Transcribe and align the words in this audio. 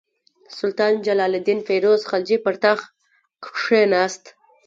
سلطان 0.57 0.93
جلال 1.07 1.35
الدین 1.39 1.59
فیروز 1.67 2.01
خلجي 2.11 2.37
پر 2.43 2.55
تخت 2.63 2.87
کښېناست. 3.43 4.23